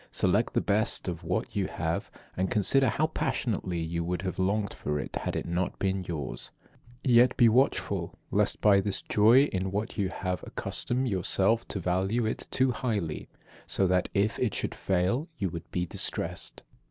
Select 0.11 0.55
the 0.55 0.61
best 0.61 1.07
of 1.07 1.23
what 1.23 1.55
you 1.55 1.67
have, 1.67 2.09
and 2.35 2.49
consider 2.49 2.89
how 2.89 3.05
passionately 3.05 3.79
you 3.79 4.03
would 4.03 4.23
have 4.23 4.39
longed 4.39 4.73
for 4.73 4.99
it 4.99 5.15
had 5.15 5.35
it 5.35 5.45
not 5.45 5.77
been 5.77 6.03
yours. 6.07 6.49
Yet 7.03 7.37
be 7.37 7.47
watchful, 7.47 8.17
lest 8.31 8.61
by 8.61 8.81
this 8.81 9.03
joy 9.03 9.43
in 9.43 9.69
what 9.69 9.99
you 9.99 10.09
have 10.09 10.39
you 10.41 10.45
accustom 10.47 11.05
yourself 11.05 11.67
to 11.67 11.79
value 11.79 12.25
it 12.25 12.47
too 12.49 12.71
highly; 12.71 13.29
so 13.67 13.85
that, 13.85 14.09
if 14.15 14.39
it 14.39 14.55
should 14.55 14.73
fail, 14.73 15.27
you 15.37 15.49
would 15.51 15.69
be 15.69 15.85
distressed. 15.85 16.63